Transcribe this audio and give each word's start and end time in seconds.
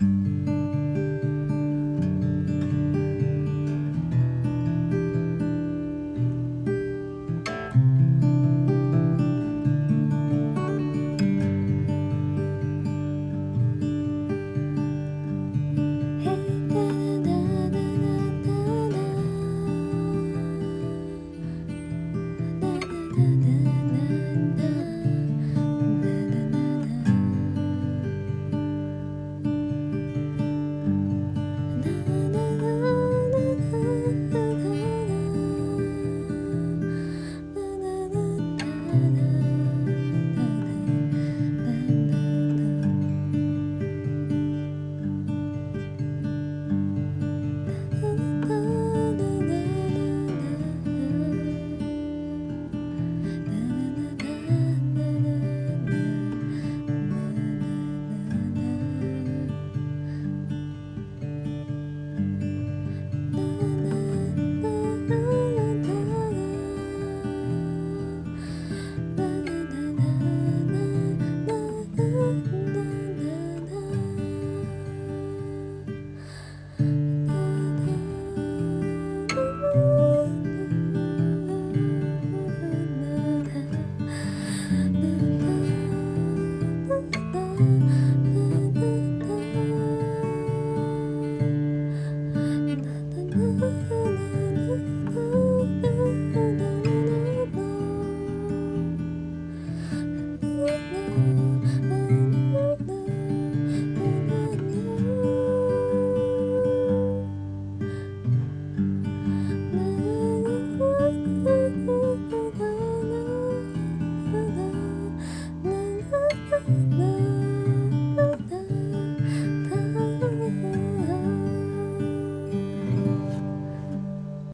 you 0.00 0.35